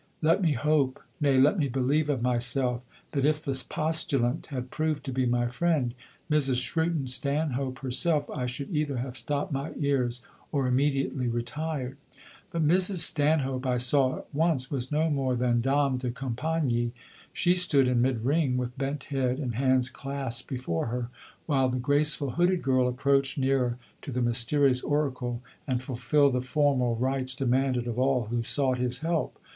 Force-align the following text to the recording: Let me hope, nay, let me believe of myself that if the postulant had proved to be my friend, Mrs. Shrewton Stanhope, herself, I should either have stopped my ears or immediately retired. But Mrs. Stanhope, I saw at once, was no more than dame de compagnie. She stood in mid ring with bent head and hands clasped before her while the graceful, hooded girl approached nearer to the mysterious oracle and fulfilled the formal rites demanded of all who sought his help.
Let 0.23 0.41
me 0.41 0.53
hope, 0.53 0.99
nay, 1.19 1.37
let 1.37 1.59
me 1.59 1.67
believe 1.67 2.09
of 2.09 2.23
myself 2.23 2.81
that 3.11 3.23
if 3.23 3.45
the 3.45 3.63
postulant 3.69 4.47
had 4.47 4.71
proved 4.71 5.03
to 5.03 5.11
be 5.11 5.27
my 5.27 5.45
friend, 5.45 5.93
Mrs. 6.27 6.55
Shrewton 6.55 7.07
Stanhope, 7.07 7.77
herself, 7.77 8.27
I 8.31 8.47
should 8.47 8.75
either 8.75 8.97
have 8.97 9.15
stopped 9.15 9.51
my 9.51 9.73
ears 9.77 10.23
or 10.51 10.65
immediately 10.65 11.27
retired. 11.27 11.97
But 12.49 12.67
Mrs. 12.67 12.95
Stanhope, 13.01 13.67
I 13.67 13.77
saw 13.77 14.17
at 14.17 14.25
once, 14.33 14.71
was 14.71 14.91
no 14.91 15.07
more 15.11 15.35
than 15.35 15.61
dame 15.61 15.97
de 15.97 16.09
compagnie. 16.09 16.93
She 17.31 17.53
stood 17.53 17.87
in 17.87 18.01
mid 18.01 18.25
ring 18.25 18.57
with 18.57 18.75
bent 18.79 19.03
head 19.03 19.37
and 19.37 19.53
hands 19.53 19.87
clasped 19.91 20.47
before 20.49 20.87
her 20.87 21.09
while 21.45 21.69
the 21.69 21.77
graceful, 21.77 22.31
hooded 22.31 22.63
girl 22.63 22.87
approached 22.87 23.37
nearer 23.37 23.77
to 24.01 24.11
the 24.11 24.23
mysterious 24.23 24.81
oracle 24.81 25.43
and 25.67 25.79
fulfilled 25.83 26.33
the 26.33 26.41
formal 26.41 26.95
rites 26.95 27.35
demanded 27.35 27.85
of 27.85 27.99
all 27.99 28.25
who 28.29 28.41
sought 28.41 28.79
his 28.79 29.01
help. 29.01 29.37